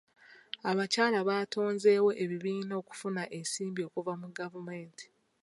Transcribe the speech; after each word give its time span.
Abakyala 0.69 1.19
batonzeewo 1.29 2.11
ebibiina 2.23 2.73
okufuna 2.81 3.23
ensimbi 3.37 3.81
okuva 3.87 4.13
mu 4.21 4.27
gavumenti. 4.37 5.05